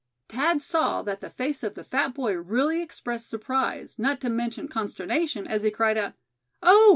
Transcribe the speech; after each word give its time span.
Thad 0.29 0.63
saw 0.63 1.03
that 1.03 1.21
the 1.21 1.29
face 1.29 1.61
of 1.61 1.75
the 1.75 1.83
fat 1.83 2.15
boy 2.15 2.33
really 2.33 2.81
expressed 2.81 3.29
surprise, 3.29 3.99
not 3.99 4.19
to 4.21 4.31
mention 4.31 4.67
consternation, 4.67 5.45
as 5.45 5.61
he 5.61 5.69
cried 5.69 5.95
out: 5.95 6.13
"Oh! 6.63 6.87